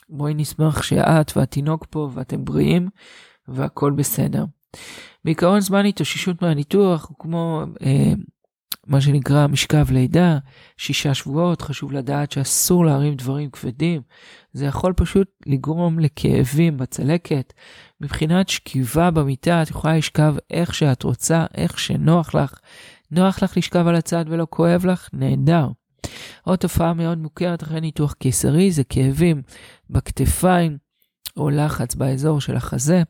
בואי 0.10 0.34
נשמח 0.34 0.82
שאת 0.82 1.38
והתינוק 1.38 1.86
פה 1.90 2.10
ואתם 2.14 2.46
בריאים 2.46 2.90
והכל 3.48 3.92
בסדר. 3.92 4.46
בעיקרון 5.26 5.60
זמן 5.60 5.86
התאוששות 5.86 6.42
מהניתוח 6.42 7.06
הוא 7.10 7.18
כמו 7.20 7.64
אה, 7.82 8.14
מה 8.88 9.02
שנקרא 9.02 9.48
משכב 9.48 9.92
לידה, 9.92 10.38
שישה 10.78 11.14
שבועות, 11.14 11.62
חשוב 11.62 11.94
לדעת 11.94 12.32
שאסור 12.32 12.86
להרים 12.86 13.16
דברים 13.16 13.50
כבדים. 13.50 14.02
זה 14.54 14.66
יכול 14.66 14.94
פשוט 14.94 15.28
לגרום 15.46 16.00
לכאבים 16.00 16.78
בצלקת. 16.78 17.54
מבחינת 18.02 18.50
שכיבה 18.50 19.12
במיטה, 19.12 19.62
את 19.62 19.70
יכולה 19.70 19.98
לשכב 19.98 20.36
איך 20.52 20.74
שאת 20.74 21.04
רוצה, 21.04 21.46
איך 21.56 21.80
שנוח 21.80 22.36
לך. 22.36 22.60
נוח 23.12 23.44
לך 23.44 23.58
לשכב 23.58 23.88
על 23.88 23.96
הצד 23.96 24.26
ולא 24.28 24.48
כואב 24.50 24.86
לך? 24.86 25.10
נהדר. 25.14 25.68
עוד 26.44 26.60
תופעה 26.60 26.94
מאוד 26.94 27.18
מוכרת 27.18 27.64
אחרי 27.64 27.82
ניתוח 27.82 28.14
קיסרי 28.14 28.72
זה 28.72 28.84
כאבים 28.84 29.42
בכתפיים, 29.90 30.78
או 31.38 31.50
לחץ 31.50 31.96
באזור 31.96 32.42
של 32.42 32.56
החזה. 32.56 33.04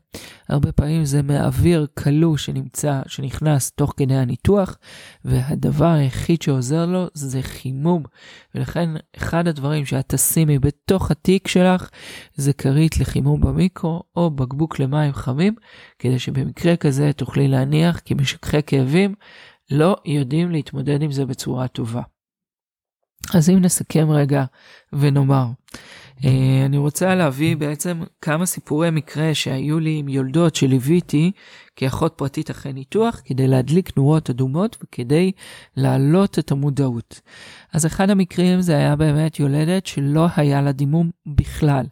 הרבה 0.48 0.72
פעמים 0.72 1.04
זה 1.04 1.22
מאוויר 1.22 1.86
כלוא 1.98 2.36
שנמצא, 2.36 3.00
שנכנס 3.06 3.70
תוך 3.70 3.94
כדי 3.96 4.14
הניתוח, 4.14 4.78
והדבר 5.24 5.86
היחיד 5.86 6.42
שעוזר 6.42 6.86
לו 6.86 7.06
זה 7.14 7.42
חימום. 7.42 8.02
ולכן 8.54 8.90
אחד 9.16 9.48
הדברים 9.48 9.86
שאת 9.86 10.14
תשימי 10.14 10.58
בתוך 10.58 11.10
התיק 11.10 11.48
שלך 11.48 11.90
זה 12.34 12.52
כרית 12.52 12.98
לחימום 12.98 13.40
במיקרו, 13.40 14.02
או 14.16 14.30
בקבוק 14.30 14.78
למים 14.78 15.12
חמים, 15.12 15.54
כדי 15.98 16.18
שבמקרה 16.18 16.76
כזה 16.76 17.12
תוכלי 17.12 17.48
להניח 17.48 17.98
כי 17.98 18.14
משככי 18.14 18.62
כאבים 18.66 19.14
לא 19.70 19.96
יודעים 20.04 20.50
להתמודד 20.50 21.02
עם 21.02 21.12
זה 21.12 21.26
בצורה 21.26 21.68
טובה. 21.68 22.02
אז 23.34 23.50
אם 23.50 23.58
נסכם 23.58 24.10
רגע 24.10 24.44
ונאמר, 24.92 25.46
אה, 26.24 26.62
אני 26.66 26.78
רוצה 26.78 27.14
להביא 27.14 27.56
בעצם 27.56 28.02
כמה 28.20 28.46
סיפורי 28.46 28.90
מקרה 28.90 29.34
שהיו 29.34 29.78
לי 29.80 29.98
עם 29.98 30.08
יולדות 30.08 30.54
שליוויתי 30.54 31.32
כאחות 31.76 32.14
פרטית 32.16 32.50
אחרי 32.50 32.72
ניתוח 32.72 33.22
כדי 33.24 33.48
להדליק 33.48 33.96
נורות 33.96 34.30
אדומות 34.30 34.76
וכדי 34.84 35.32
להעלות 35.76 36.38
את 36.38 36.50
המודעות. 36.50 37.20
אז 37.72 37.86
אחד 37.86 38.10
המקרים 38.10 38.60
זה 38.60 38.76
היה 38.76 38.96
באמת 38.96 39.40
יולדת 39.40 39.86
שלא 39.86 40.26
היה 40.36 40.62
לה 40.62 40.72
דימום 40.72 41.10
בכלל. 41.26 41.86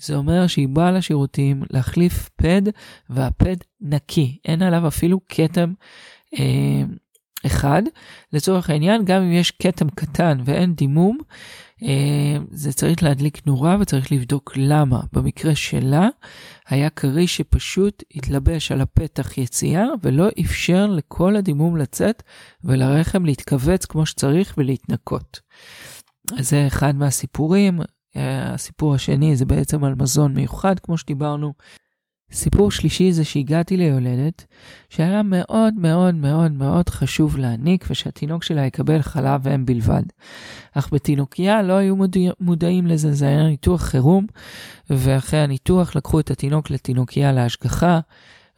זה 0.00 0.16
אומר 0.16 0.46
שהיא 0.46 0.68
באה 0.68 0.92
לשירותים 0.92 1.62
להחליף 1.70 2.28
פד 2.36 2.62
והפד 3.10 3.56
נקי, 3.80 4.38
אין 4.44 4.62
עליו 4.62 4.88
אפילו 4.88 5.20
כתם. 5.28 5.72
אחד, 7.46 7.82
לצורך 8.32 8.70
העניין, 8.70 9.04
גם 9.04 9.22
אם 9.22 9.32
יש 9.32 9.50
כתם 9.50 9.90
קטן 9.90 10.38
ואין 10.44 10.74
דימום, 10.74 11.18
אה, 11.82 12.36
זה 12.50 12.72
צריך 12.72 13.02
להדליק 13.02 13.46
נורה 13.46 13.76
וצריך 13.80 14.12
לבדוק 14.12 14.52
למה. 14.56 15.00
במקרה 15.12 15.54
שלה 15.54 16.08
היה 16.68 16.90
כריש 16.90 17.36
שפשוט 17.36 18.02
התלבש 18.14 18.72
על 18.72 18.80
הפתח 18.80 19.38
יציאה 19.38 19.84
ולא 20.02 20.28
אפשר 20.40 20.86
לכל 20.86 21.36
הדימום 21.36 21.76
לצאת 21.76 22.22
ולרחם 22.64 23.24
להתכווץ 23.24 23.84
כמו 23.84 24.06
שצריך 24.06 24.54
ולהתנקות. 24.58 25.40
זה 26.38 26.66
אחד 26.66 26.96
מהסיפורים. 26.96 27.80
אה, 28.16 28.54
הסיפור 28.54 28.94
השני 28.94 29.36
זה 29.36 29.44
בעצם 29.44 29.84
על 29.84 29.94
מזון 29.94 30.34
מיוחד, 30.34 30.78
כמו 30.78 30.98
שדיברנו. 30.98 31.52
סיפור 32.32 32.70
שלישי 32.70 33.12
זה 33.12 33.24
שהגעתי 33.24 33.76
ליולדת 33.76 34.44
שהיה 34.88 35.22
מאוד 35.22 35.74
מאוד 35.74 36.14
מאוד 36.14 36.52
מאוד 36.52 36.88
חשוב 36.88 37.36
להעניק 37.38 37.84
ושהתינוק 37.90 38.44
שלה 38.44 38.66
יקבל 38.66 39.02
חלב 39.02 39.48
אם 39.48 39.66
בלבד. 39.66 40.02
אך 40.72 40.88
בתינוקיה 40.92 41.62
לא 41.62 41.72
היו 41.72 41.96
מודע, 41.96 42.30
מודעים 42.40 42.86
לזה, 42.86 43.12
זה 43.12 43.26
היה 43.26 43.42
ניתוח 43.42 43.82
חירום, 43.82 44.26
ואחרי 44.90 45.40
הניתוח 45.40 45.96
לקחו 45.96 46.20
את 46.20 46.30
התינוק 46.30 46.70
לתינוקיה 46.70 47.32
להשגחה, 47.32 48.00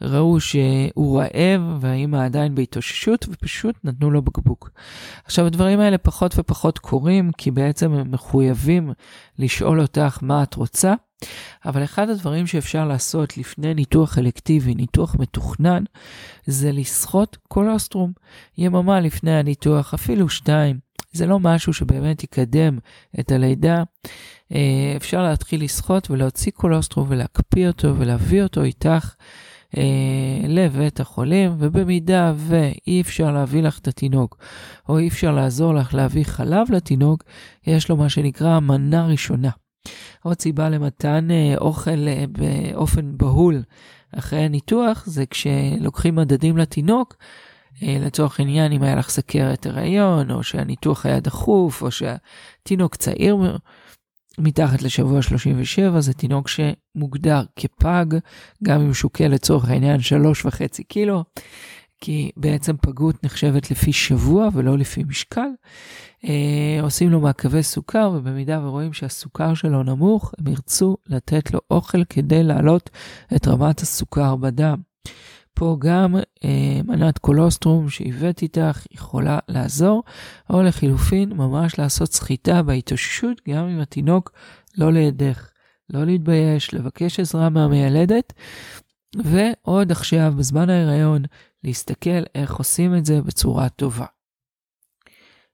ראו 0.01 0.39
שהוא 0.39 1.21
רעב 1.21 1.61
והאימא 1.79 2.17
עדיין 2.25 2.55
בהתאוששות 2.55 3.25
ופשוט 3.29 3.75
נתנו 3.83 4.11
לו 4.11 4.21
בקבוק. 4.21 4.69
עכשיו 5.25 5.45
הדברים 5.45 5.79
האלה 5.79 5.97
פחות 5.97 6.33
ופחות 6.37 6.79
קורים 6.79 7.31
כי 7.37 7.51
בעצם 7.51 7.93
הם 7.93 8.11
מחויבים 8.11 8.93
לשאול 9.39 9.81
אותך 9.81 10.17
מה 10.21 10.43
את 10.43 10.53
רוצה. 10.53 10.93
אבל 11.65 11.83
אחד 11.83 12.09
הדברים 12.09 12.47
שאפשר 12.47 12.85
לעשות 12.87 13.37
לפני 13.37 13.73
ניתוח 13.73 14.17
אלקטיבי, 14.17 14.75
ניתוח 14.75 15.15
מתוכנן, 15.19 15.83
זה 16.45 16.71
לסחוט 16.71 17.37
קולוסטרום. 17.47 18.11
יממה 18.57 18.99
לפני 18.99 19.31
הניתוח, 19.31 19.93
אפילו 19.93 20.29
שתיים. 20.29 20.79
זה 21.11 21.25
לא 21.25 21.39
משהו 21.39 21.73
שבאמת 21.73 22.23
יקדם 22.23 22.77
את 23.19 23.31
הלידה. 23.31 23.83
אה, 24.53 24.93
אפשר 24.97 25.23
להתחיל 25.23 25.63
לסחוט 25.63 26.11
ולהוציא 26.11 26.51
קולוסטרום 26.51 27.05
ולהקפיא 27.09 27.67
אותו 27.67 27.95
ולהביא 27.97 28.43
אותו 28.43 28.63
איתך. 28.63 29.15
אה, 29.77 30.47
לבית 30.47 30.99
החולים, 30.99 31.51
ובמידה 31.59 32.33
ואי 32.35 33.01
אפשר 33.01 33.31
להביא 33.31 33.61
לך 33.61 33.79
את 33.79 33.87
התינוק, 33.87 34.37
או 34.89 34.97
אי 34.97 35.07
אפשר 35.07 35.31
לעזור 35.31 35.73
לך 35.73 35.93
להביא 35.93 36.23
חלב 36.23 36.71
לתינוק, 36.71 37.23
יש 37.67 37.89
לו 37.89 37.97
מה 37.97 38.09
שנקרא 38.09 38.59
מנה 38.59 39.05
ראשונה. 39.05 39.49
עוד 40.23 40.41
סיבה 40.41 40.69
למתן 40.69 41.27
אה, 41.31 41.53
אוכל 41.57 42.07
אה, 42.07 42.25
באופן 42.31 43.17
בהול 43.17 43.63
אחרי 44.11 44.39
הניתוח 44.39 45.03
זה 45.05 45.25
כשלוקחים 45.25 46.15
מדדים 46.15 46.57
לתינוק, 46.57 47.15
אה, 47.83 47.97
לצורך 48.01 48.39
העניין 48.39 48.71
אם 48.71 48.83
היה 48.83 48.95
לך 48.95 49.09
סכרת 49.09 49.65
הריון, 49.65 50.31
או 50.31 50.43
שהניתוח 50.43 51.05
היה 51.05 51.19
דחוף, 51.19 51.81
או 51.81 51.91
שהתינוק 51.91 52.95
צעיר 52.95 53.57
מתחת 54.39 54.81
לשבוע 54.81 55.21
37, 55.21 56.01
זה 56.01 56.13
תינוק 56.13 56.47
שמוגדר 56.47 57.41
כפג, 57.55 58.05
גם 58.63 58.81
אם 58.81 58.93
שוקל 58.93 59.27
לצורך 59.27 59.69
העניין 59.69 59.99
3.5 59.99 60.83
קילו. 60.87 61.23
כי 62.03 62.31
בעצם 62.37 62.75
פגות 62.81 63.23
נחשבת 63.23 63.71
לפי 63.71 63.93
שבוע 63.93 64.49
ולא 64.53 64.77
לפי 64.77 65.03
משקל. 65.03 65.49
אה, 66.25 66.79
עושים 66.81 67.09
לו 67.09 67.19
מעקבי 67.19 67.63
סוכר, 67.63 68.11
ובמידה 68.15 68.59
ורואים 68.63 68.93
שהסוכר 68.93 69.53
שלו 69.53 69.83
נמוך, 69.83 70.33
הם 70.37 70.47
ירצו 70.47 70.97
לתת 71.07 71.53
לו 71.53 71.59
אוכל 71.71 72.03
כדי 72.03 72.43
להעלות 72.43 72.89
את 73.35 73.47
רמת 73.47 73.79
הסוכר 73.79 74.35
בדם. 74.35 74.92
פה 75.53 75.77
גם 75.79 76.15
אה, 76.15 76.81
מנת 76.83 77.17
קולוסטרום 77.17 77.89
שהבאת 77.89 78.41
איתך 78.41 78.85
יכולה 78.91 79.39
לעזור, 79.47 80.03
או 80.49 80.63
לחילופין 80.63 81.33
ממש 81.33 81.79
לעשות 81.79 82.13
סחיטה 82.13 82.63
בהתאוששות 82.63 83.41
גם 83.49 83.65
עם 83.67 83.79
התינוק 83.79 84.31
לא 84.77 84.93
לידך. 84.93 85.49
לא 85.89 86.05
להתבייש, 86.05 86.73
לבקש 86.73 87.19
עזרה 87.19 87.49
מהמיילדת, 87.49 88.33
ועוד 89.23 89.91
עכשיו 89.91 90.33
בזמן 90.37 90.69
ההיריון 90.69 91.21
להסתכל 91.63 92.23
איך 92.35 92.55
עושים 92.55 92.95
את 92.95 93.05
זה 93.05 93.21
בצורה 93.21 93.69
טובה. 93.69 94.05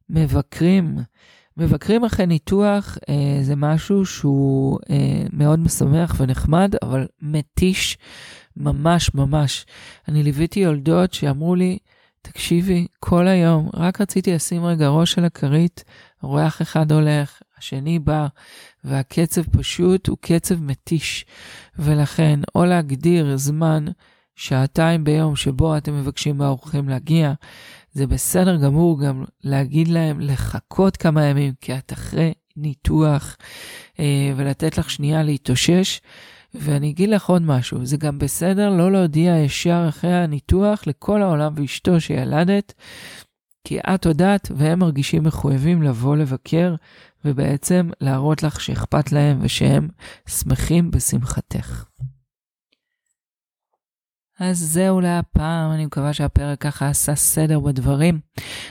מבקרים, 0.10 0.98
מבקרים 1.60 2.06
אחרי 2.06 2.26
ניתוח 2.26 2.98
אה, 3.10 3.44
זה 3.44 3.56
משהו 3.56 4.06
שהוא 4.06 4.80
אה, 4.90 5.24
מאוד 5.34 5.60
משמח 5.60 6.16
ונחמד, 6.18 6.74
אבל 6.82 7.08
מתיש 7.22 7.98
ממש 8.58 9.14
ממש. 9.16 9.66
אני 10.08 10.24
ליוויתי 10.24 10.60
יולדות 10.60 11.14
שאמרו 11.14 11.56
לי, 11.56 11.78
תקשיבי, 12.22 12.88
כל 13.00 13.28
היום, 13.28 13.70
רק 13.74 14.02
רציתי 14.02 14.34
לשים 14.34 14.66
רגע 14.66 14.88
ראש 14.88 15.18
על 15.18 15.26
הכרית, 15.26 15.84
אורח 16.24 16.62
אחד 16.62 16.92
הולך, 16.92 17.42
השני 17.58 18.00
בא, 18.00 18.28
והקצב 18.84 19.44
פשוט 19.44 20.08
הוא 20.08 20.18
קצב 20.22 20.62
מתיש. 20.64 21.26
ולכן, 21.80 22.40
או 22.56 22.66
להגדיר 22.66 23.38
זמן 23.38 23.86
שעתיים 24.40 25.04
ביום 25.04 25.36
שבו 25.36 25.78
אתם 25.78 26.00
מבקשים 26.00 26.38
מהאורחים 26.38 26.90
להגיע, 26.90 27.34
זה 27.92 28.08
בסדר 28.08 28.56
גמור 28.56 29.02
גם 29.02 29.24
להגיד 29.44 29.88
להם 29.88 30.20
לחכות 30.20 30.98
כמה 30.98 31.26
ימים, 31.26 31.54
כי 31.62 31.78
את 31.78 31.94
אחרי 31.94 32.34
ניתוח, 32.58 33.38
אה, 34.00 34.34
ולתת 34.36 34.78
לך 34.78 34.90
שנייה 34.90 35.24
להתאושש. 35.24 36.02
ואני 36.54 36.90
אגיד 36.90 37.10
לך 37.10 37.30
עוד 37.30 37.42
משהו, 37.42 37.86
זה 37.86 37.98
גם 37.98 38.20
בסדר 38.20 38.70
לא 38.70 38.92
להודיע 38.92 39.38
ישר 39.38 39.86
אחרי 39.90 40.14
הניתוח 40.14 40.88
לכל 40.88 41.22
העולם 41.22 41.54
ואשתו 41.56 42.02
שילדת, 42.02 42.74
כי 43.64 43.80
את 43.80 44.06
יודעת 44.06 44.52
והם 44.56 44.80
מרגישים 44.80 45.24
מחויבים 45.24 45.84
לבוא 45.84 46.16
לבקר 46.18 46.76
ובעצם 47.26 47.90
להראות 48.02 48.44
לך 48.44 48.62
שאכפת 48.62 49.12
להם 49.12 49.40
ושהם 49.42 49.88
שמחים 50.28 50.92
בשמחתך. 50.92 51.86
אז 54.40 54.58
זהו 54.60 55.02
להפעם, 55.02 55.72
אני 55.72 55.86
מקווה 55.86 56.14
שהפרק 56.14 56.62
ככה 56.62 56.88
עשה 56.90 57.16
סדר 57.16 57.60
בדברים. 57.60 58.20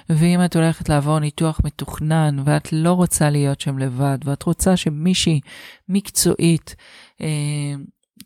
ואם 0.09 0.45
את 0.45 0.57
הולכת 0.57 0.89
לעבור 0.89 1.19
ניתוח 1.19 1.61
מתוכנן 1.65 2.37
ואת 2.45 2.73
לא 2.73 2.93
רוצה 2.93 3.31
להיות 3.31 3.61
שם 3.61 3.79
לבד, 3.79 4.19
ואת 4.25 4.43
רוצה 4.43 4.77
שמישהי 4.77 5.41
מקצועית 5.89 6.77
אה, 7.21 7.27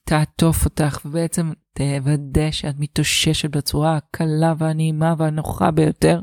תעטוף 0.04 0.64
אותך 0.64 0.98
ובעצם 1.04 1.52
תוודא 1.74 2.50
שאת 2.50 2.74
מתאוששת 2.78 3.50
בצורה 3.50 3.96
הקלה 3.96 4.54
והנעימה 4.58 5.14
והנוחה 5.18 5.70
ביותר. 5.70 6.20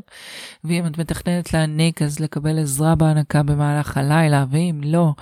ואם 0.63 0.87
את 0.87 0.97
מתכננת 0.97 1.53
להעניק 1.53 2.01
אז 2.01 2.19
לקבל 2.19 2.59
עזרה 2.59 2.95
בהנקה 2.95 3.43
במהלך 3.43 3.97
הלילה, 3.97 4.45
ואם 4.49 4.81
לא, 4.83 5.13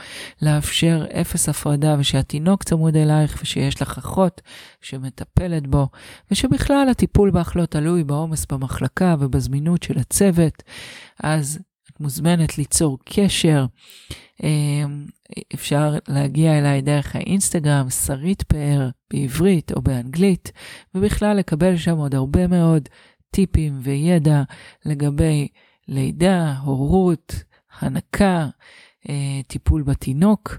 לאפשר 0.42 1.06
אפס 1.22 1.50
הפרדה 1.50 1.96
ושהתינוק 2.00 2.64
צמוד 2.64 2.96
אלייך 2.96 3.40
ושיש 3.42 3.82
לך 3.82 3.98
אחות 3.98 4.42
שמטפלת 4.82 5.68
בו, 5.68 5.88
ושבכלל 6.32 6.88
הטיפול 6.92 7.32
בך 7.32 7.56
לא 7.56 7.66
תלוי 7.66 8.04
בעומס 8.04 8.46
במחלקה 8.46 9.16
ובזמינות 9.20 9.84
של 9.84 10.00
הצוות, 10.00 10.64
אז 11.24 11.60
מוזמנת 12.00 12.58
ליצור 12.58 12.98
קשר. 13.06 13.66
אמ, 14.44 15.06
אפשר 15.54 15.96
להגיע 16.08 16.58
אליי 16.58 16.82
דרך 16.82 17.16
האינסטגרם, 17.16 17.90
שרית 17.90 18.42
פאר, 18.44 18.90
בעברית 19.14 19.72
או 19.72 19.82
באנגלית, 19.82 20.52
ובכלל 20.96 21.38
לקבל 21.38 21.78
שם 21.78 21.98
עוד 21.98 22.16
הרבה 22.16 22.48
מאוד 22.48 22.90
טיפים 23.32 23.80
וידע 23.84 24.44
לגבי 24.86 25.48
לידה, 25.88 26.54
הורות, 26.64 27.44
הנקה, 27.80 28.48
טיפול 29.48 29.84
בתינוק. 29.84 30.58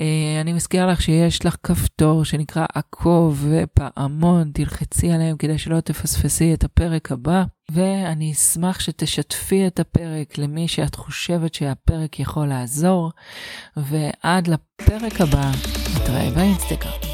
אה, 0.00 0.40
אני 0.40 0.52
מזכירה 0.52 0.86
לך 0.86 1.02
שיש 1.02 1.46
לך 1.46 1.56
כפתור 1.62 2.24
שנקרא 2.24 2.66
עקוב 2.74 3.46
ופעמון, 3.50 4.50
תלחצי 4.54 5.10
עליהם 5.10 5.36
כדי 5.36 5.58
שלא 5.58 5.80
תפספסי 5.80 6.54
את 6.54 6.64
הפרק 6.64 7.12
הבא, 7.12 7.44
ואני 7.70 8.32
אשמח 8.32 8.80
שתשתפי 8.80 9.66
את 9.66 9.80
הפרק 9.80 10.38
למי 10.38 10.68
שאת 10.68 10.94
חושבת 10.94 11.54
שהפרק 11.54 12.20
יכול 12.20 12.46
לעזור, 12.46 13.10
ועד 13.76 14.48
לפרק 14.48 15.20
הבא, 15.20 15.50
נתראה 15.96 16.30
באינסטגרם. 16.30 17.09